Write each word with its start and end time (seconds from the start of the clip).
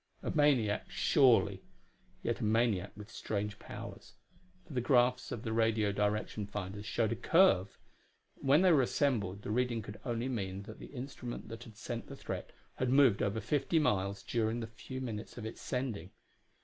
A 0.23 0.31
maniac, 0.31 0.87
surely; 0.89 1.61
yet 2.23 2.39
a 2.39 2.43
maniac 2.43 2.91
with 2.97 3.11
strange 3.11 3.59
powers. 3.59 4.13
For 4.65 4.73
the 4.73 4.81
graphs 4.81 5.31
of 5.31 5.43
the 5.43 5.53
radio 5.53 5.91
direction 5.91 6.47
finders 6.47 6.87
showed 6.87 7.11
a 7.11 7.15
curve. 7.15 7.77
And 8.39 8.47
when 8.47 8.63
they 8.63 8.71
were 8.71 8.81
assembled 8.81 9.43
the 9.43 9.51
reading 9.51 9.83
could 9.83 9.99
only 10.03 10.27
mean 10.27 10.63
that 10.63 10.79
the 10.79 10.87
instrument 10.87 11.49
that 11.49 11.65
had 11.65 11.77
sent 11.77 12.07
the 12.07 12.15
threat 12.15 12.51
had 12.77 12.89
moved 12.89 13.21
over 13.21 13.39
fifty 13.39 13.77
miles 13.77 14.23
during 14.23 14.59
the 14.59 14.65
few 14.65 15.01
minutes 15.01 15.37
of 15.37 15.45
its 15.45 15.61
sending. 15.61 16.09